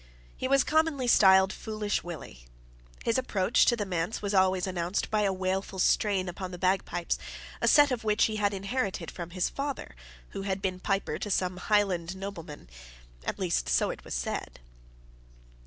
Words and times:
He 0.35 0.47
was 0.47 0.63
commonly 0.63 1.07
styled 1.07 1.53
Foolish 1.53 2.03
Willie. 2.03 2.47
His 3.05 3.19
approach 3.19 3.67
to 3.67 3.75
the 3.75 3.85
manse 3.85 4.19
was 4.19 4.33
always 4.33 4.65
announced 4.65 5.11
by 5.11 5.21
a 5.21 5.31
wailful 5.31 5.77
strain 5.77 6.27
upon 6.27 6.49
the 6.49 6.57
bagpipes, 6.57 7.19
a 7.61 7.67
set 7.67 7.91
of 7.91 8.03
which 8.03 8.23
he 8.25 8.37
had 8.37 8.51
inherited 8.51 9.11
from 9.11 9.29
his 9.29 9.47
father, 9.51 9.95
who 10.29 10.41
had 10.41 10.59
been 10.59 10.79
piper 10.79 11.19
to 11.19 11.29
some 11.29 11.57
Highland 11.57 12.15
nobleman: 12.15 12.67
at 13.25 13.37
least 13.37 13.69
so 13.69 13.91
it 13.91 14.03
was 14.03 14.15
said. 14.15 14.59